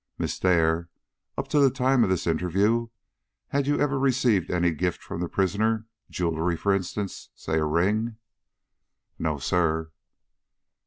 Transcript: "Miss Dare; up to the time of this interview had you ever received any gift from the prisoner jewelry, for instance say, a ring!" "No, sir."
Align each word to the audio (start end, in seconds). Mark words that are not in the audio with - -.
"Miss 0.17 0.39
Dare; 0.39 0.89
up 1.37 1.47
to 1.49 1.59
the 1.59 1.69
time 1.69 2.03
of 2.03 2.09
this 2.09 2.25
interview 2.25 2.87
had 3.49 3.67
you 3.67 3.79
ever 3.79 3.99
received 3.99 4.49
any 4.49 4.71
gift 4.71 5.03
from 5.03 5.21
the 5.21 5.29
prisoner 5.29 5.85
jewelry, 6.09 6.57
for 6.57 6.73
instance 6.73 7.29
say, 7.35 7.59
a 7.59 7.65
ring!" 7.65 8.17
"No, 9.19 9.37
sir." 9.37 9.91